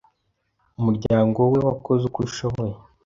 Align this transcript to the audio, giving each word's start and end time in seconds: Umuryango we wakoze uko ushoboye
Umuryango 0.79 1.39
we 1.51 1.59
wakoze 1.67 2.01
uko 2.09 2.19
ushoboye 2.27 2.75